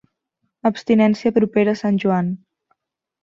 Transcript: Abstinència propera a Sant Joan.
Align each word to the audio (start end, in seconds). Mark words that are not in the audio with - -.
Abstinència 0.69 1.33
propera 1.35 1.75
a 1.77 1.79
Sant 1.83 2.01
Joan. 2.05 2.31